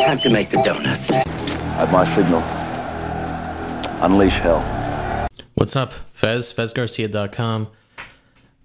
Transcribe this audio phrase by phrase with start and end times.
[0.00, 1.10] Time to make the donuts.
[1.10, 2.40] At my signal,
[4.02, 5.28] unleash hell.
[5.54, 6.54] What's up, Fez?
[6.54, 7.68] FezGarcia.com.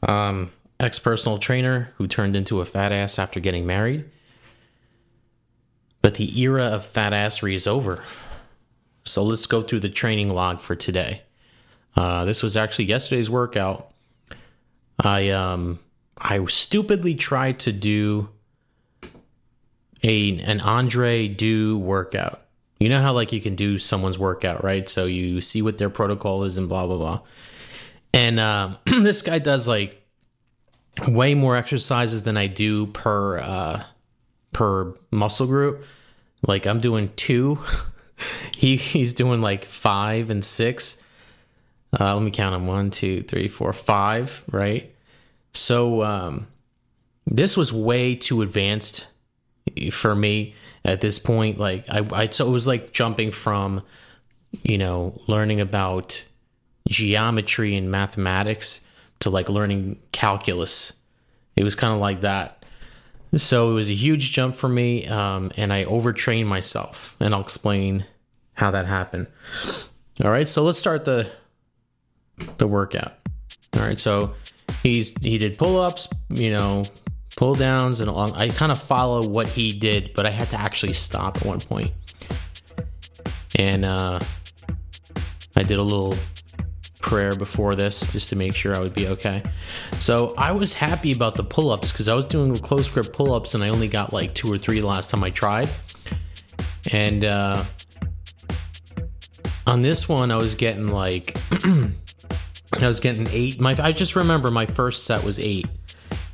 [0.03, 4.05] Um, ex personal trainer who turned into a fat ass after getting married.
[6.01, 8.01] But the era of fat assery is over.
[9.03, 11.23] So let's go through the training log for today.
[11.97, 13.91] Uh, this was actually yesterday's workout.
[14.97, 15.79] I um
[16.17, 18.29] I stupidly tried to do
[20.05, 22.41] a an Andre Deu workout.
[22.79, 24.87] You know how like you can do someone's workout, right?
[24.87, 27.21] So you see what their protocol is and blah blah blah.
[28.13, 30.01] And uh, this guy does like
[31.07, 33.83] way more exercises than I do per uh,
[34.53, 35.83] per muscle group.
[36.47, 37.59] Like I'm doing two.
[38.55, 41.01] he he's doing like five and six.
[41.97, 44.43] Uh, let me count them: one, two, three, four, five.
[44.51, 44.93] Right.
[45.53, 46.47] So um,
[47.25, 49.07] this was way too advanced
[49.91, 51.57] for me at this point.
[51.57, 53.83] Like I, I so it was like jumping from,
[54.63, 56.25] you know, learning about
[56.87, 58.81] geometry and mathematics
[59.19, 60.93] to like learning calculus.
[61.55, 62.63] It was kind of like that.
[63.35, 67.41] So it was a huge jump for me, um, and I overtrained myself, and I'll
[67.41, 68.05] explain
[68.53, 69.27] how that happened.
[70.23, 71.29] All right, so let's start the
[72.57, 73.13] the workout.
[73.75, 74.33] All right, so
[74.83, 76.83] he's he did pull ups, you know,
[77.37, 78.09] pull downs, and.
[78.09, 81.59] I kind of follow what he did, but I had to actually stop at one
[81.59, 81.91] point,
[83.57, 84.19] and uh,
[85.55, 86.15] I did a little
[87.05, 89.43] prayer before this just to make sure I would be okay.
[89.99, 93.31] So I was happy about the pull ups because I was doing close grip pull
[93.31, 95.69] ups and I only got like two or three last time I tried.
[96.91, 97.63] And uh,
[99.67, 101.37] on this one, I was getting like,
[102.73, 103.61] I was getting eight.
[103.61, 105.67] My I just remember my first set was eight,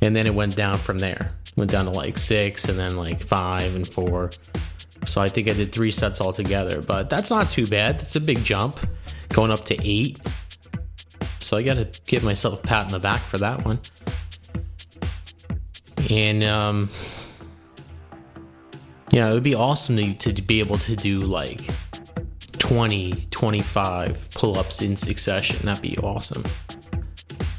[0.02, 1.32] and then it went down from there.
[1.56, 4.30] Went down to like six, and then like five and four.
[5.06, 7.98] So I think I did three sets altogether, but that's not too bad.
[7.98, 8.78] That's a big jump,
[9.30, 10.20] going up to eight.
[11.38, 13.80] So I got to give myself a pat in the back for that one.
[16.10, 16.88] And um,
[19.10, 21.60] yeah, it would be awesome to, to be able to do like
[22.58, 25.58] 20, 25 pull ups in succession.
[25.66, 26.44] That'd be awesome.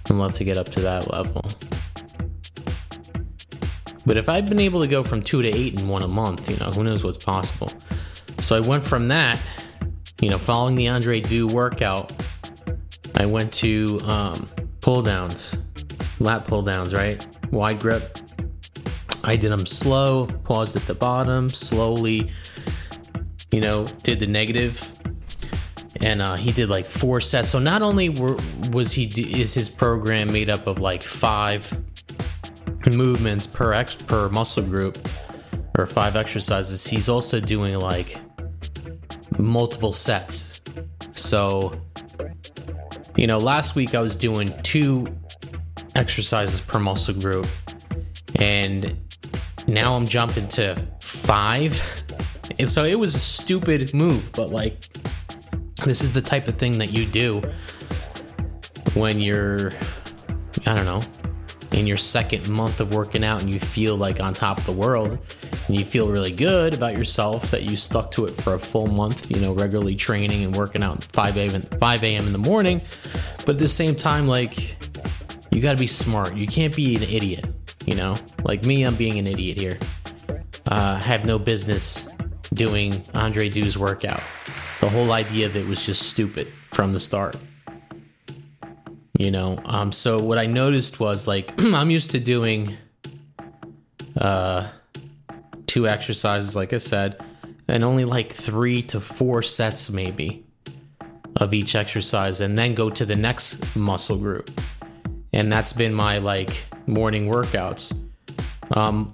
[0.10, 1.44] I'd love to get up to that level.
[4.06, 6.50] But if I'd been able to go from two to eight in one a month,
[6.50, 7.70] you know, who knows what's possible.
[8.40, 9.40] So I went from that,
[10.22, 12.12] you know, following the Andre Deu workout
[13.16, 14.48] I went to um,
[14.82, 15.64] pull downs,
[16.20, 17.26] lat pull downs, right?
[17.52, 18.18] Wide grip.
[19.24, 22.32] I did them slow, paused at the bottom, slowly,
[23.52, 25.00] you know, did the negative.
[26.02, 27.50] And uh, he did like four sets.
[27.50, 28.38] So not only were,
[28.72, 31.72] was he is his program made up of like five
[32.92, 34.98] movements per ex, per muscle group
[35.78, 38.18] or five exercises, he's also doing like
[39.38, 40.62] multiple sets.
[41.12, 41.80] So
[43.16, 45.08] you know, last week I was doing two
[45.96, 47.48] exercises per muscle group,
[48.38, 48.98] and
[49.68, 51.82] now I'm jumping to five.
[52.60, 54.84] And so it was a stupid move, but like,
[55.86, 57.42] this is the type of thing that you do
[58.94, 59.72] when you're,
[60.66, 61.02] I don't know,
[61.74, 64.72] in your second month of working out and you feel like on top of the
[64.72, 65.20] world
[65.68, 68.88] and you feel really good about yourself that you stuck to it for a full
[68.88, 71.62] month, you know, regularly training and working out 5 a.m.
[71.62, 72.28] 5 a.m.
[72.28, 72.82] in the morning.
[73.40, 74.78] But at the same time, like,
[75.52, 76.38] you got to be smart.
[76.38, 77.46] You can't be an idiot,
[77.86, 78.16] you know?
[78.44, 79.80] Like me, I'm being an idiot here.
[80.68, 82.08] Uh, have no business
[82.54, 84.22] doing Andre Deu's workout.
[84.80, 87.36] The whole idea of it was just stupid from the start
[89.18, 89.60] you know?
[89.66, 92.76] Um so what i noticed was like i'm used to doing
[94.18, 94.70] uh
[95.66, 97.20] two exercises like i said
[97.68, 100.44] and only like three to four sets maybe
[101.38, 104.52] of each exercise and then go to the next muscle group.
[105.32, 107.98] And that's been my like morning workouts.
[108.72, 109.14] Um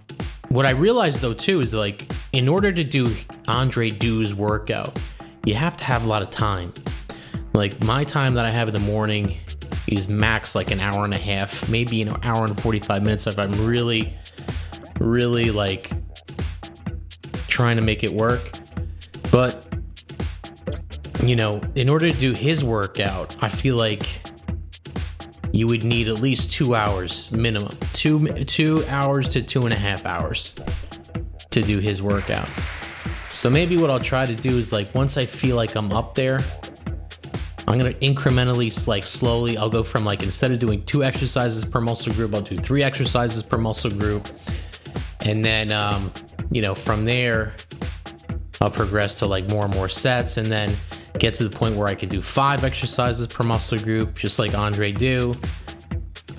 [0.50, 3.16] what i realized though too is that, like in order to do
[3.48, 4.97] Andre Deu's workout
[5.46, 6.73] you have to have a lot of time.
[7.53, 9.38] Like my time that i have in the morning
[9.94, 13.38] is max like an hour and a half, maybe an hour and 45 minutes if
[13.38, 14.14] I'm really,
[15.00, 15.91] really like
[17.47, 18.52] trying to make it work.
[19.32, 19.68] But,
[21.24, 24.08] you know, in order to do his workout, I feel like
[25.52, 29.78] you would need at least two hours minimum, two two hours to two and a
[29.78, 30.56] half hours
[31.52, 32.47] to do his workout.
[33.30, 36.16] So maybe what I'll try to do is like once I feel like I'm up
[36.16, 36.40] there,
[37.70, 41.80] I'm gonna incrementally, like slowly, I'll go from like instead of doing two exercises per
[41.80, 44.28] muscle group, I'll do three exercises per muscle group,
[45.24, 46.12] and then um,
[46.52, 47.54] you know from there,
[48.60, 50.76] I'll progress to like more and more sets and then
[51.20, 54.56] get to the point where I can do five exercises per muscle group, just like
[54.56, 55.38] Andre Deu.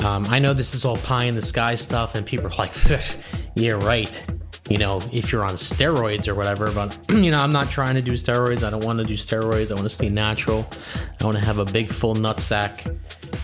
[0.04, 2.72] Um, I know this is all pie in the sky stuff, and people are like,
[3.54, 4.24] yeah, right.
[4.70, 8.02] You know, if you're on steroids or whatever, but you know, I'm not trying to
[8.02, 8.62] do steroids.
[8.62, 9.72] I don't want to do steroids.
[9.72, 10.64] I want to stay natural.
[11.20, 12.96] I want to have a big full nutsack,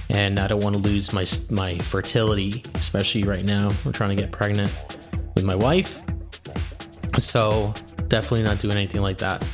[0.09, 3.73] and I don't want to lose my my fertility, especially right now.
[3.85, 4.71] I'm trying to get pregnant
[5.35, 6.01] with my wife,
[7.19, 7.75] so
[8.07, 9.45] definitely not doing anything like that.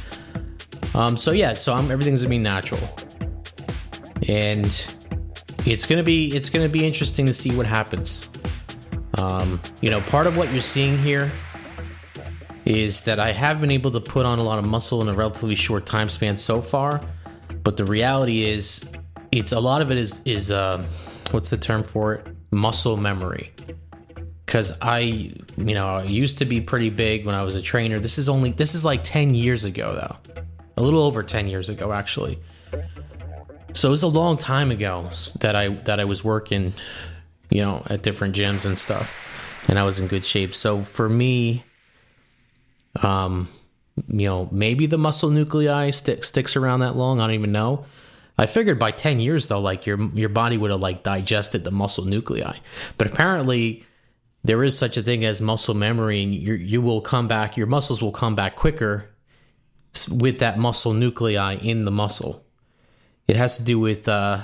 [0.95, 2.87] Um, so yeah, so I'm, everything's gonna be natural,
[4.29, 4.67] and
[5.65, 8.29] it's gonna be it's gonna be interesting to see what happens.
[9.17, 11.33] Um, you know, part of what you're seeing here
[12.65, 15.15] is that I have been able to put on a lot of muscle in a
[15.15, 17.01] relatively short time span so far,
[17.63, 18.85] but the reality is,
[19.31, 20.79] it's a lot of it is is uh,
[21.31, 22.27] what's the term for it?
[22.51, 23.53] Muscle memory.
[24.45, 24.99] Because I,
[25.57, 27.99] you know, I used to be pretty big when I was a trainer.
[27.99, 30.33] This is only this is like ten years ago though
[30.77, 32.39] a little over 10 years ago actually
[33.73, 35.09] so it was a long time ago
[35.41, 36.73] that i that i was working
[37.51, 39.15] you know at different gyms and stuff
[39.69, 41.65] and i was in good shape so for me
[43.03, 43.49] um
[44.09, 47.21] you know maybe the muscle nuclei stick, sticks around that long.
[47.21, 47.87] I don't even know.
[48.39, 51.71] I figured by 10 years though like your your body would have like digested the
[51.71, 52.57] muscle nuclei.
[52.99, 53.85] But apparently
[54.45, 57.67] there is such a thing as muscle memory and you you will come back your
[57.67, 59.11] muscles will come back quicker
[60.11, 62.45] with that muscle nuclei in the muscle.
[63.29, 64.41] It has to do with uh,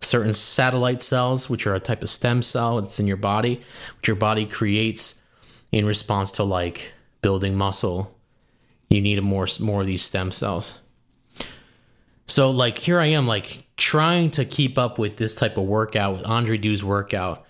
[0.00, 3.62] certain satellite cells, which are a type of stem cell that's in your body,
[3.96, 5.20] which your body creates
[5.72, 6.92] in response to like
[7.22, 8.16] building muscle.
[8.88, 10.80] You need more more of these stem cells.
[12.26, 16.14] So like here I am like trying to keep up with this type of workout
[16.14, 17.46] with Andre Deu's workout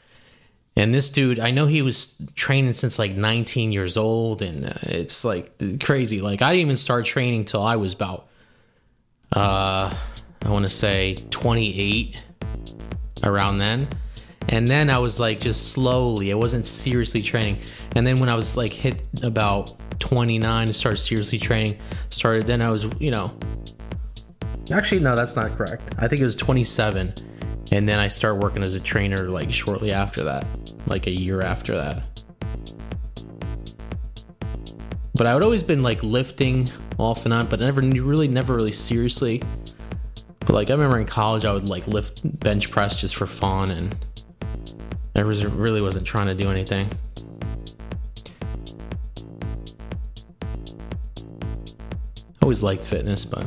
[0.78, 4.74] and this dude, I know he was training since like 19 years old, and uh,
[4.82, 6.20] it's like crazy.
[6.20, 8.28] Like I didn't even start training till I was about,
[9.34, 9.94] uh,
[10.42, 12.22] I want to say 28,
[13.22, 13.88] around then.
[14.48, 16.30] And then I was like just slowly.
[16.32, 17.58] I wasn't seriously training.
[17.94, 21.78] And then when I was like hit about 29 to start seriously training,
[22.10, 22.46] started.
[22.46, 23.36] Then I was, you know,
[24.70, 25.94] actually no, that's not correct.
[25.98, 27.14] I think it was 27
[27.72, 30.46] and then I started working as a trainer like shortly after that,
[30.86, 32.02] like a year after that.
[35.14, 38.72] But I would always been like lifting off and on, but never really, never really
[38.72, 39.42] seriously.
[40.40, 43.70] But like I remember in college, I would like lift bench press just for fun,
[43.70, 43.94] and
[45.16, 46.86] I was really wasn't trying to do anything.
[52.28, 53.46] I always liked fitness, but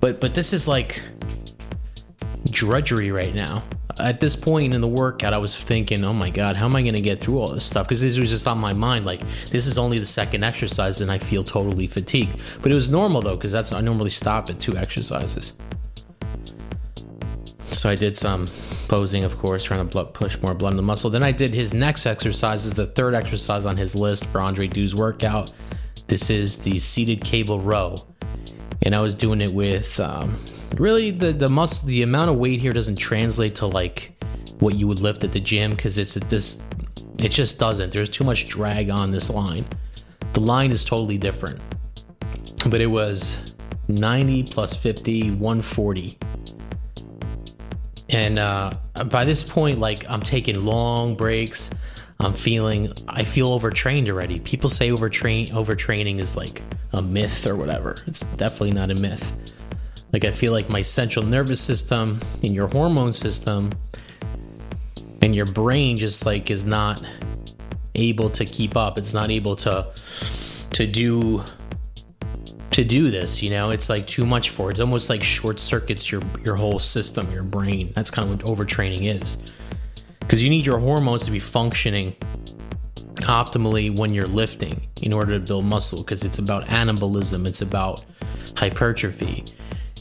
[0.00, 1.02] but but this is like
[2.50, 3.62] drudgery right now.
[3.98, 6.82] At this point in the workout, I was thinking, oh my God, how am I
[6.82, 7.86] going to get through all this stuff?
[7.86, 9.06] Because this was just on my mind.
[9.06, 12.38] Like, this is only the second exercise and I feel totally fatigued.
[12.60, 15.54] But it was normal though, because that's I normally stop at two exercises.
[17.76, 18.46] So I did some
[18.88, 21.10] posing, of course, trying to push more blood in the muscle.
[21.10, 24.66] Then I did his next exercise, is the third exercise on his list for Andre
[24.66, 25.52] Deu's workout.
[26.06, 27.96] This is the seated cable row.
[28.82, 30.36] And I was doing it with um,
[30.76, 34.12] really the the muscle the amount of weight here doesn't translate to like
[34.58, 36.62] what you would lift at the gym because it's this
[37.18, 39.66] it just doesn't there's too much drag on this line
[40.34, 41.58] the line is totally different
[42.68, 43.54] but it was
[43.88, 46.18] 90 plus 50 140
[48.16, 48.70] and uh,
[49.10, 51.68] by this point like i'm taking long breaks.
[52.18, 54.40] I'm feeling i feel overtrained already.
[54.40, 56.62] People say overtrain overtraining is like
[56.94, 57.96] a myth or whatever.
[58.06, 59.34] It's definitely not a myth.
[60.14, 63.70] Like I feel like my central nervous system and your hormone system
[65.20, 67.04] and your brain just like is not
[67.96, 68.96] able to keep up.
[68.96, 69.92] It's not able to
[70.70, 71.42] to do
[72.76, 73.70] to do this, you know?
[73.70, 74.72] It's like too much for it.
[74.72, 77.90] It's almost like short circuits your your whole system, your brain.
[77.94, 79.38] That's kind of what overtraining is.
[80.28, 82.14] Cuz you need your hormones to be functioning
[83.22, 88.04] optimally when you're lifting in order to build muscle because it's about anabolism, it's about
[88.58, 89.44] hypertrophy.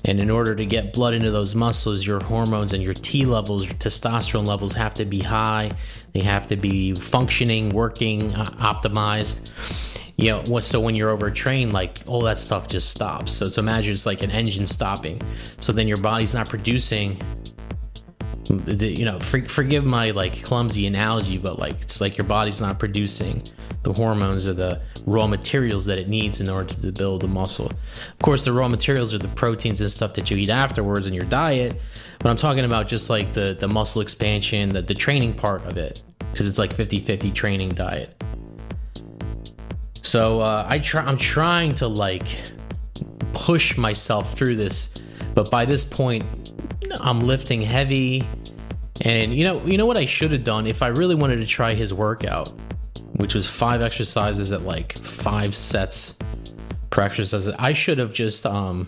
[0.08, 3.66] And in order to get blood into those muscles, your hormones and your T levels,
[3.66, 5.72] your testosterone levels have to be high.
[6.14, 9.50] They have to be functioning, working, uh, optimized.
[10.18, 13.34] You know, so when you're overtrained, like all that stuff just stops.
[13.34, 15.22] So imagine it's like an engine stopping.
[15.60, 17.20] So then your body's not producing
[18.50, 22.62] the, you know, for, forgive my like clumsy analogy, but like it's like your body's
[22.62, 23.44] not producing
[23.84, 27.68] the hormones or the raw materials that it needs in order to build a muscle.
[27.68, 31.14] Of course, the raw materials are the proteins and stuff that you eat afterwards in
[31.14, 31.80] your diet,
[32.20, 35.78] but I'm talking about just like the the muscle expansion, the, the training part of
[35.78, 38.24] it, because it's like 50-50 training diet.
[40.02, 41.04] So uh, I try.
[41.04, 42.28] I'm trying to like
[43.34, 44.94] push myself through this,
[45.34, 46.45] but by this point,
[47.00, 48.28] I'm lifting heavy,
[49.02, 51.46] and you know, you know what I should have done if I really wanted to
[51.46, 52.54] try his workout,
[53.18, 56.18] which was five exercises at like five sets
[56.90, 57.48] per exercise.
[57.48, 58.88] I should have just um.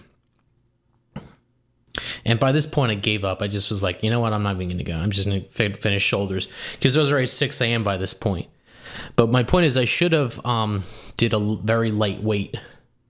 [2.26, 3.42] And by this point, I gave up.
[3.42, 4.34] I just was like, you know what?
[4.34, 4.94] I'm not even to go.
[4.94, 7.84] I'm just to finish shoulders because those are at 6 a.m.
[7.84, 8.50] by this point.
[9.16, 10.84] But my point is, I should have um,
[11.16, 12.56] did a very lightweight.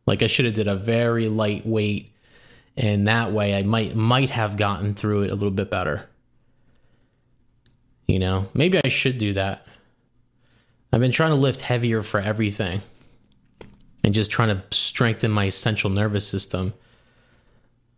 [0.05, 2.13] Like I should have did a very lightweight,
[2.77, 6.07] and that way I might might have gotten through it a little bit better.
[8.07, 9.65] You know, maybe I should do that.
[10.93, 12.81] I've been trying to lift heavier for everything,
[14.03, 16.73] and just trying to strengthen my central nervous system.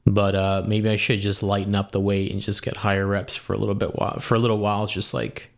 [0.05, 3.35] But uh, maybe I should just lighten up the weight and just get higher reps
[3.35, 5.51] for a little bit while for a little while, just like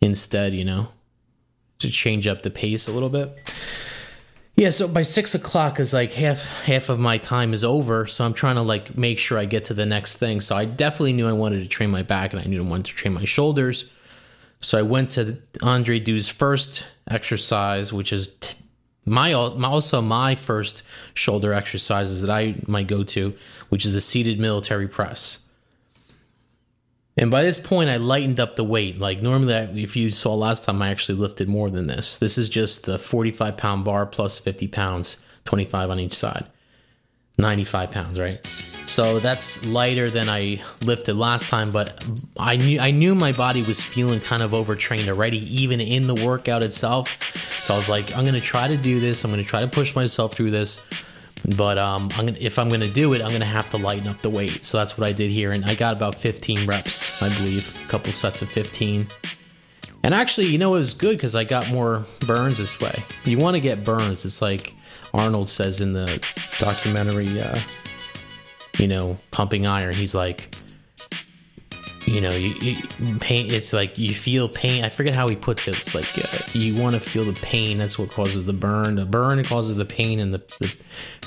[0.00, 0.88] instead, you know,
[1.80, 3.38] to change up the pace a little bit.
[4.56, 8.24] Yeah, so by six o'clock is like half half of my time is over, so
[8.24, 10.40] I'm trying to like make sure I get to the next thing.
[10.40, 12.86] So I definitely knew I wanted to train my back, and I knew I wanted
[12.86, 13.92] to train my shoulders.
[14.60, 18.56] So I went to Andre Deu's first exercise, which is t-
[19.04, 20.82] my also my first
[21.12, 23.34] shoulder exercises that I might go to,
[23.68, 25.40] which is the seated military press.
[27.18, 28.98] And by this point, I lightened up the weight.
[28.98, 32.18] Like normally, if you saw last time, I actually lifted more than this.
[32.18, 36.44] This is just the 45 pound bar plus 50 pounds, 25 on each side,
[37.38, 38.44] 95 pounds, right?
[38.86, 42.04] So that's lighter than I lifted last time, but
[42.38, 46.14] I knew I knew my body was feeling kind of overtrained already, even in the
[46.14, 47.18] workout itself.
[47.62, 49.24] So I was like, I'm gonna try to do this.
[49.24, 50.84] I'm gonna try to push myself through this.
[51.54, 53.76] But um, I'm gonna, if I'm going to do it, I'm going to have to
[53.76, 54.64] lighten up the weight.
[54.64, 55.52] So that's what I did here.
[55.52, 59.06] And I got about 15 reps, I believe, a couple sets of 15.
[60.02, 63.02] And actually, you know, it was good because I got more burns this way.
[63.24, 64.24] You want to get burns.
[64.24, 64.74] It's like
[65.14, 66.06] Arnold says in the
[66.58, 67.58] documentary, uh,
[68.78, 69.94] you know, Pumping Iron.
[69.94, 70.54] He's like,
[72.06, 73.50] you know, you, you, pain.
[73.50, 74.84] It's like you feel pain.
[74.84, 75.76] I forget how he puts it.
[75.76, 77.78] It's like uh, you want to feel the pain.
[77.78, 78.94] That's what causes the burn.
[78.94, 80.74] The burn causes the pain, and the, the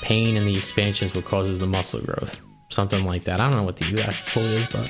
[0.02, 2.40] pain and the expansion is what causes the muscle growth.
[2.70, 3.42] Something like that.
[3.42, 4.90] I don't know what the exact quote is, but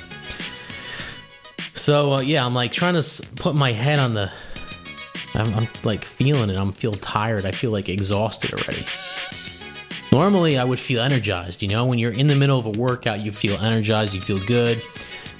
[1.73, 4.31] so uh, yeah, I'm like trying to put my head on the.
[5.33, 6.55] I'm, I'm like feeling it.
[6.55, 7.47] I'm feel tired.
[7.47, 8.85] I feel like exhausted already.
[10.11, 11.63] Normally, I would feel energized.
[11.63, 14.13] You know, when you're in the middle of a workout, you feel energized.
[14.13, 14.83] You feel good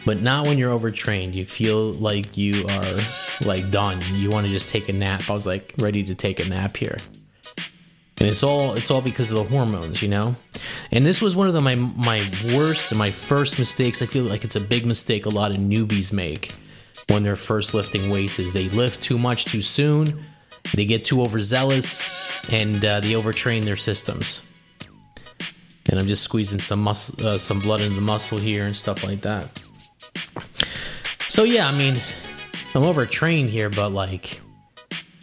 [0.10, 1.36] but not when you're overtrained.
[1.36, 3.00] You feel like you are
[3.46, 4.02] like done.
[4.14, 5.30] You want to just take a nap.
[5.30, 6.98] I was like ready to take a nap here.
[8.20, 10.36] And it's all it's all because of the hormones, you know.
[10.92, 14.02] And this was one of the, my my worst and my first mistakes.
[14.02, 16.56] I feel like it's a big mistake a lot of newbies make
[17.10, 20.08] when they're first lifting weights is they lift too much too soon,
[20.74, 24.42] they get too overzealous, and uh, they overtrain their systems.
[25.88, 29.04] And I'm just squeezing some muscle, uh, some blood into the muscle here and stuff
[29.04, 29.69] like that.
[31.28, 31.96] So yeah, I mean,
[32.76, 34.40] I'm overtrained here, but like,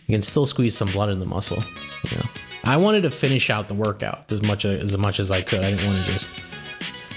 [0.07, 1.59] you can still squeeze some blood in the muscle.
[2.11, 2.25] You know,
[2.65, 5.61] I wanted to finish out the workout as much as, much as I could.
[5.61, 6.43] I didn't want to just.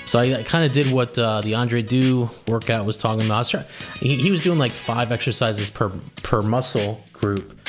[0.07, 3.39] So I kind of did what uh, the Andre Deu workout was talking about.
[3.39, 3.65] Was trying,
[3.99, 5.91] he, he was doing like five exercises per
[6.23, 7.59] per muscle group,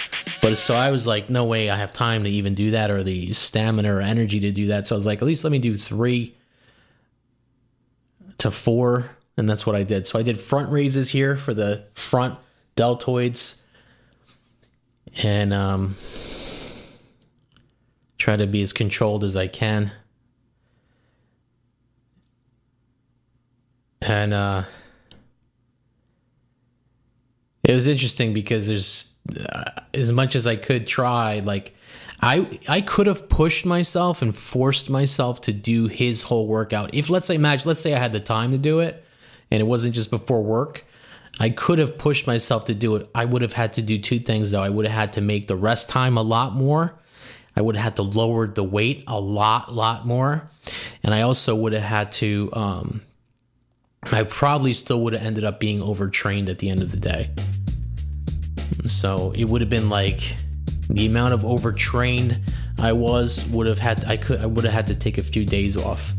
[0.41, 3.03] but so I was like, no way, I have time to even do that or
[3.03, 4.87] the stamina or energy to do that.
[4.87, 6.35] So I was like, at least let me do three
[8.39, 9.11] to four
[9.41, 10.07] and that's what I did.
[10.07, 12.39] So I did front raises here for the front
[12.77, 13.59] deltoids
[15.23, 15.95] and um,
[18.19, 19.93] try to be as controlled as I can.
[24.03, 24.65] And uh,
[27.65, 29.15] it was interesting because there's
[29.49, 31.75] uh, as much as I could try, like
[32.21, 36.95] I I could have pushed myself and forced myself to do his whole workout.
[36.95, 39.05] If let's say imagine let's say I had the time to do it,
[39.51, 40.85] and it wasn't just before work,
[41.39, 43.09] I could have pushed myself to do it.
[43.15, 44.63] I would have had to do two things though.
[44.63, 46.99] I would have had to make the rest time a lot more.
[47.57, 50.49] I would have had to lower the weight a lot, lot more.
[51.03, 53.01] And I also would have had to, um,
[54.05, 57.31] I probably still would have ended up being overtrained at the end of the day.
[58.87, 60.37] So it would have been like
[60.89, 62.41] the amount of overtrained
[62.79, 65.45] I was would have had, I could, I would have had to take a few
[65.45, 66.13] days off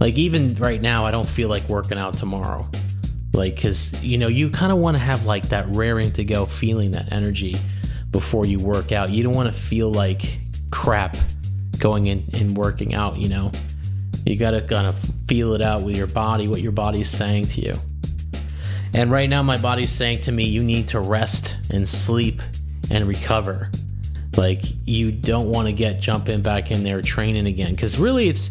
[0.00, 2.68] like even right now, I don't feel like working out tomorrow.
[3.32, 6.46] Like, cause you know, you kind of want to have like that raring to go
[6.46, 7.56] feeling, that energy
[8.10, 9.10] before you work out.
[9.10, 10.38] You don't want to feel like
[10.70, 11.16] crap
[11.78, 13.50] going in and working out, you know?
[14.24, 14.98] You got to kind of
[15.28, 17.74] feel it out with your body, what your body's saying to you.
[18.94, 22.40] And right now, my body's saying to me, you need to rest and sleep
[22.90, 23.70] and recover.
[24.36, 28.50] like you don't want to get jumping back in there training again because really it's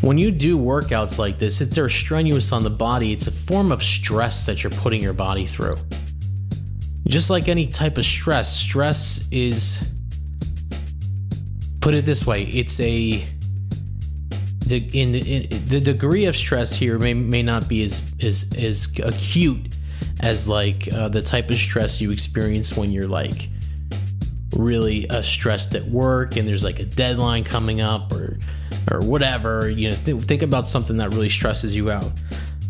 [0.00, 3.72] when you do workouts like this if they're strenuous on the body it's a form
[3.72, 5.76] of stress that you're putting your body through.
[7.06, 9.92] Just like any type of stress stress is
[11.80, 13.24] put it this way it's a
[14.66, 18.50] the in the, in, the degree of stress here may, may not be as as
[18.58, 19.76] as acute
[20.20, 23.48] as like uh, the type of stress you experience when you're like
[24.56, 28.38] really uh, stressed at work and there's like a deadline coming up or
[28.90, 32.10] or whatever you know th- think about something that really stresses you out.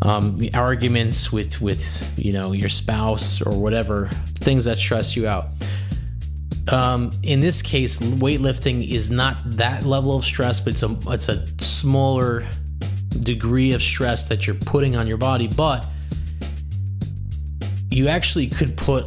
[0.02, 5.46] Um, arguments with with you know your spouse or whatever things that stress you out.
[6.68, 11.28] Um, in this case weightlifting is not that level of stress but it's a it's
[11.28, 12.44] a smaller
[13.20, 15.86] degree of stress that you're putting on your body but
[17.90, 19.04] you actually could put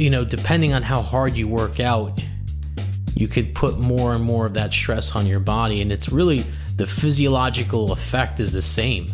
[0.00, 2.18] you know, depending on how hard you work out,
[3.14, 5.82] you could put more and more of that stress on your body.
[5.82, 6.44] And it's really
[6.76, 9.06] the physiological effect is the same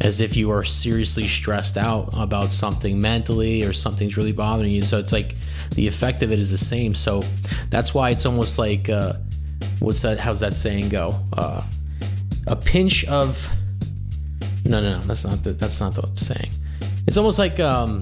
[0.00, 4.82] as if you are seriously stressed out about something mentally or something's really bothering you.
[4.82, 5.36] So it's like
[5.70, 6.94] the effect of it is the same.
[6.94, 7.22] So
[7.70, 9.14] that's why it's almost like, uh,
[9.78, 10.18] what's that?
[10.18, 11.12] How's that saying go?
[11.32, 11.62] Uh,
[12.46, 13.48] a pinch of,
[14.66, 16.50] no, no, no, that's not the, that's not the saying.
[17.06, 18.00] It's almost like, um,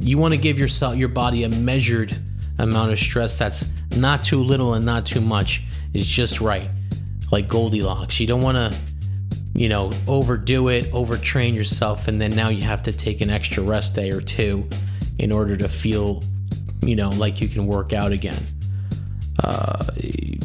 [0.00, 2.16] you want to give yourself your body a measured
[2.58, 5.62] amount of stress that's not too little and not too much.
[5.92, 6.68] It's just right.
[7.30, 8.20] Like Goldilocks.
[8.20, 8.78] You don't want to
[9.54, 13.62] you know, overdo it, overtrain yourself and then now you have to take an extra
[13.62, 14.68] rest day or two
[15.18, 16.22] in order to feel,
[16.82, 18.42] you know, like you can work out again.
[19.42, 19.84] Uh,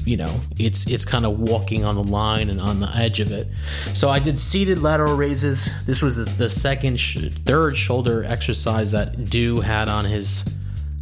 [0.04, 3.32] you know, it's it's kind of walking on the line and on the edge of
[3.32, 3.48] it.
[3.94, 5.70] So I did seated lateral raises.
[5.86, 10.44] This was the, the second, sh- third shoulder exercise that Deu had on his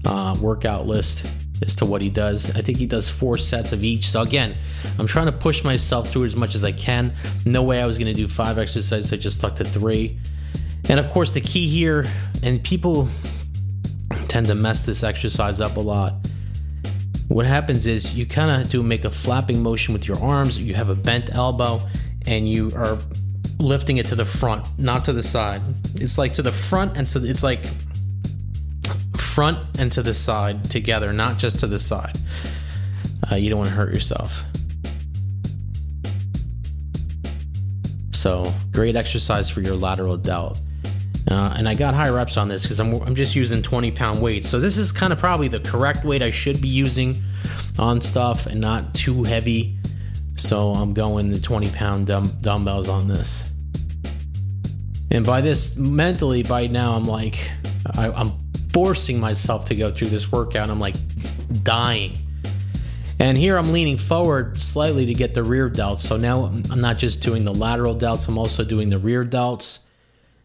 [0.06, 1.34] uh, workout list
[1.66, 2.56] as to what he does.
[2.56, 4.10] I think he does four sets of each.
[4.10, 4.54] So again,
[5.00, 7.14] I'm trying to push myself through as much as I can.
[7.46, 9.12] No way I was going to do five exercises.
[9.12, 10.20] I just stuck to three.
[10.90, 12.06] And of course, the key here,
[12.44, 13.08] and people
[14.28, 16.14] tend to mess this exercise up a lot
[17.28, 20.74] what happens is you kind of do make a flapping motion with your arms, you
[20.76, 21.82] have a bent elbow,
[22.26, 22.98] and you are
[23.60, 25.62] lifting it to the front, not to the side.
[25.96, 27.60] It's like to the front and the, it's like
[29.38, 32.18] front and to the side together, not just to the side.
[33.32, 34.44] Uh, you don't want to hurt yourself.
[38.14, 40.60] So, great exercise for your lateral delt.
[41.30, 44.24] Uh, and I got high reps on this because I'm, I'm just using 20 pound
[44.24, 44.50] weights.
[44.50, 47.16] So this is kind of probably the correct weight I should be using
[47.78, 49.78] on stuff and not too heavy.
[50.36, 53.52] So I'm going the 20 pound dumb- dumbbells on this.
[55.12, 57.52] And by this, mentally, by now, I'm like,
[57.96, 58.32] I, I'm
[58.78, 60.70] forcing myself to go through this workout.
[60.70, 60.94] I'm like
[61.64, 62.16] dying.
[63.20, 66.02] And here I'm leaning forward slightly to get the rear delts.
[66.02, 69.84] So now I'm not just doing the lateral delts, I'm also doing the rear delts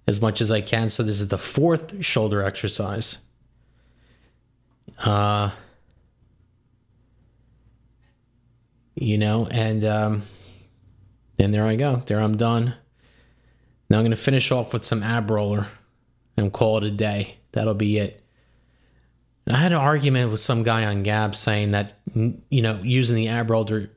[0.06, 0.88] as much as I can.
[0.88, 3.18] So this is the fourth shoulder exercise.
[5.04, 5.50] Uh,
[8.94, 10.22] you know, and um,
[11.36, 11.96] then there I go.
[12.06, 12.72] There I'm done.
[13.90, 15.66] Now I'm going to finish off with some ab roller
[16.38, 17.36] and call it a day.
[17.52, 18.21] That'll be it.
[19.48, 23.28] I had an argument with some guy on Gab saying that you know using the
[23.28, 23.90] ab roller,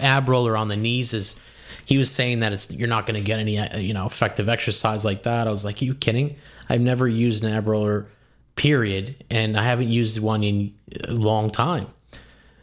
[0.00, 1.40] ab roller on the knees is
[1.86, 4.48] he was saying that it's you're not going to get any uh, you know effective
[4.48, 5.46] exercise like that.
[5.46, 6.36] I was like, Are you kidding?
[6.68, 8.08] I've never used an ab roller,
[8.56, 11.86] period, and I haven't used one in a long time.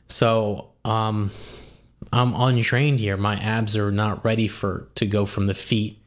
[0.07, 1.31] So um,
[2.11, 3.15] I'm untrained here.
[3.17, 6.01] My abs are not ready for to go from the feet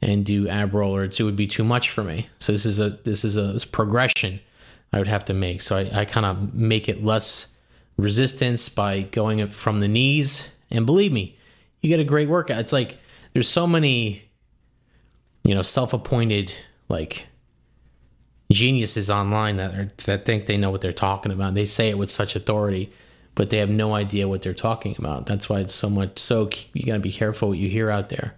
[0.00, 1.20] and do ab rollers.
[1.20, 2.28] It would be too much for me.
[2.38, 4.40] So this is a this is a progression
[4.92, 5.62] I would have to make.
[5.62, 7.48] So I, I kind of make it less
[7.96, 10.52] resistance by going from the knees.
[10.70, 11.38] And believe me,
[11.80, 12.60] you get a great workout.
[12.60, 12.98] It's like
[13.32, 14.22] there's so many,
[15.44, 16.54] you know, self-appointed
[16.88, 17.26] like
[18.50, 21.54] geniuses online that are that think they know what they're talking about.
[21.54, 22.92] They say it with such authority,
[23.34, 25.26] but they have no idea what they're talking about.
[25.26, 26.18] That's why it's so much.
[26.18, 28.34] So you got to be careful what you hear out there.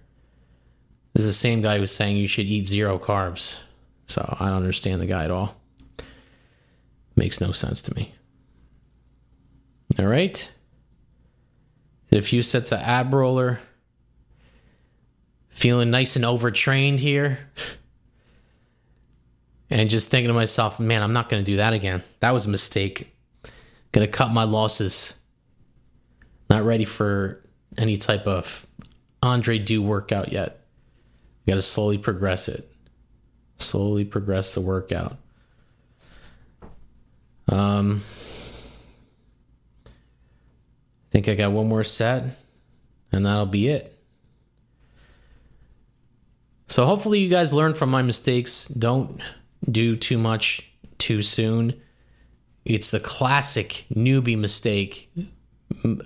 [1.14, 3.60] This is the same guy who's saying you should eat zero carbs.
[4.06, 5.60] So I don't understand the guy at all.
[7.16, 8.14] Makes no sense to me.
[9.98, 10.50] All right.
[12.10, 13.60] Did a few sets of ab roller.
[15.48, 17.38] Feeling nice and overtrained here.
[19.70, 22.02] and just thinking to myself, man, I'm not going to do that again.
[22.20, 23.14] That was a mistake.
[23.92, 25.18] Going to cut my losses.
[26.50, 27.44] Not ready for
[27.78, 28.66] any type of
[29.22, 30.60] Andre Deu workout yet.
[31.46, 32.70] Got to slowly progress it.
[33.58, 35.16] Slowly progress the workout.
[37.48, 38.00] Um,
[39.86, 39.90] I
[41.10, 42.24] think I got one more set,
[43.12, 43.90] and that'll be it.
[46.66, 48.66] So hopefully you guys learn from my mistakes.
[48.66, 49.20] Don't
[49.70, 51.80] do too much too soon.
[52.64, 55.12] It's the classic newbie mistake.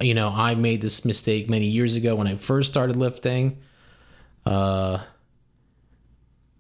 [0.01, 3.59] You know, I made this mistake many years ago when I first started lifting.
[4.45, 4.99] Uh,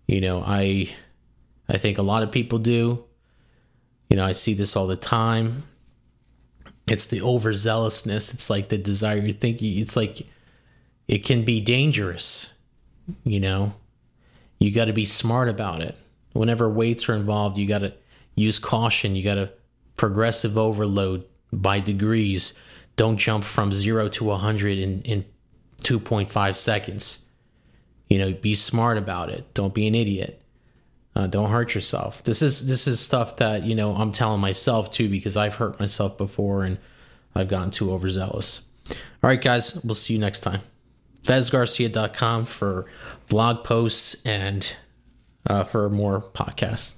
[0.06, 0.90] you know, I
[1.68, 3.04] I think a lot of people do.
[4.08, 5.64] You know, I see this all the time.
[6.86, 8.32] It's the overzealousness.
[8.32, 9.20] It's like the desire.
[9.20, 10.26] to think it's like
[11.06, 12.54] it can be dangerous.
[13.24, 13.74] You know,
[14.58, 15.96] you got to be smart about it.
[16.32, 17.94] Whenever weights are involved, you got to
[18.34, 19.16] use caution.
[19.16, 19.52] You got to
[19.96, 22.54] progressive overload by degrees.
[22.96, 25.24] Don't jump from zero to 100 in, in
[25.82, 27.24] 2.5 seconds.
[28.08, 29.52] You know, be smart about it.
[29.54, 30.42] Don't be an idiot.
[31.18, 32.22] Uh, don't hurt yourself.
[32.22, 35.80] This is this is stuff that you know I'm telling myself too because I've hurt
[35.80, 36.78] myself before and
[37.34, 38.64] I've gotten too overzealous.
[38.90, 38.96] All
[39.28, 40.60] right, guys, we'll see you next time.
[41.24, 42.86] FezGarcia.com for
[43.28, 44.72] blog posts and
[45.48, 46.97] uh, for more podcasts.